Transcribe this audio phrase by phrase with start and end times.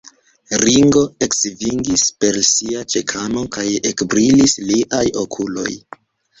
[0.61, 5.71] Ringo eksvingis per sia ĉekano, kaj ekbrilis liaj okuloj.